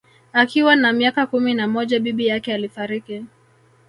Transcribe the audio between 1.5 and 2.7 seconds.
na moja bibi yake